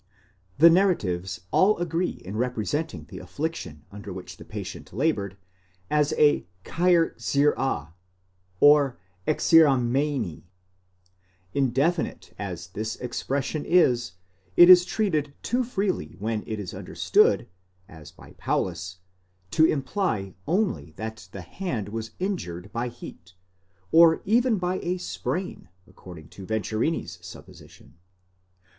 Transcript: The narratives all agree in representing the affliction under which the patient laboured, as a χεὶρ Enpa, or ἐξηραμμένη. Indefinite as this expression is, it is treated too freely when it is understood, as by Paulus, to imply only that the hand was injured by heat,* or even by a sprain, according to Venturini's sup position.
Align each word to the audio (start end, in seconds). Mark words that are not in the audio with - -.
The 0.57 0.71
narratives 0.71 1.41
all 1.51 1.77
agree 1.77 2.19
in 2.25 2.35
representing 2.35 3.05
the 3.05 3.19
affliction 3.19 3.85
under 3.91 4.11
which 4.11 4.37
the 4.37 4.43
patient 4.43 4.91
laboured, 4.91 5.37
as 5.91 6.11
a 6.13 6.47
χεὶρ 6.65 7.17
Enpa, 7.53 7.93
or 8.59 8.97
ἐξηραμμένη. 9.27 10.41
Indefinite 11.53 12.33
as 12.39 12.69
this 12.69 12.95
expression 12.95 13.63
is, 13.63 14.13
it 14.57 14.71
is 14.71 14.85
treated 14.85 15.35
too 15.43 15.63
freely 15.63 16.15
when 16.17 16.41
it 16.47 16.59
is 16.59 16.73
understood, 16.73 17.47
as 17.87 18.11
by 18.11 18.31
Paulus, 18.39 18.97
to 19.51 19.65
imply 19.65 20.33
only 20.47 20.93
that 20.95 21.29
the 21.31 21.41
hand 21.41 21.89
was 21.89 22.09
injured 22.17 22.71
by 22.73 22.87
heat,* 22.87 23.35
or 23.91 24.23
even 24.25 24.57
by 24.57 24.79
a 24.81 24.97
sprain, 24.97 25.69
according 25.85 26.29
to 26.29 26.47
Venturini's 26.47 27.19
sup 27.21 27.45
position. 27.45 27.99